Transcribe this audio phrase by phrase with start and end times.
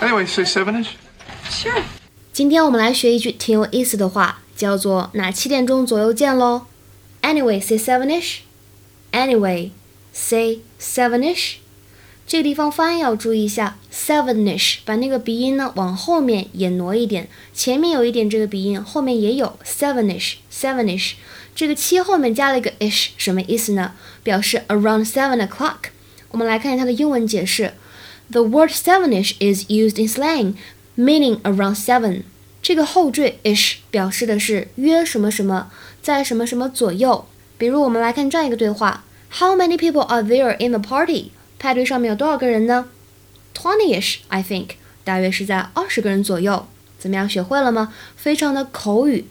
[0.00, 0.88] Anyway, say sevenish.
[1.50, 1.82] Sure.
[2.32, 6.66] 今天我们来学一句挺有意思的话，叫做“那七点钟左右见喽”。
[7.20, 8.38] Anyway, say sevenish.
[9.12, 9.70] Anyway,
[10.12, 11.56] say sevenish.
[12.26, 21.12] 这个地方发音要注意一下，sevenish，把那个鼻音呢往后面也挪一点，前面有一点这个鼻音，后面也有 sevenish，sevenish。
[21.54, 23.92] 这个七后面加了一个 ish，什么意思呢？
[24.22, 25.90] 表示 around seven o'clock。
[26.30, 27.74] 我们来看一下它的英文解释
[28.30, 30.54] ：The word sevenish is used in slang,
[30.96, 32.22] meaning around seven。
[32.62, 35.70] 这个后缀 ish 表示的是约什么什么，
[36.02, 37.26] 在什么什么左右。
[37.56, 39.04] 比如我们来看这样一个对话
[39.38, 41.30] ：How many people are there in the party？
[41.58, 42.86] 派对上面有多少个人呢
[43.54, 44.70] ？Twenty-ish, I think，
[45.04, 46.66] 大约是在二十个人左右。
[46.98, 47.92] 怎么样，学会了吗？
[48.16, 49.24] 非常的口语